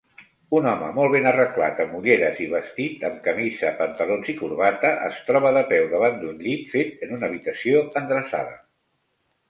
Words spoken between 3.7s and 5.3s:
pantalons i corbata es